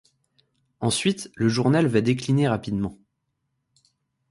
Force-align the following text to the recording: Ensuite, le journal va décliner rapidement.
Ensuite, 0.79 1.29
le 1.35 1.47
journal 1.47 1.85
va 1.85 2.01
décliner 2.01 2.47
rapidement. 2.47 2.97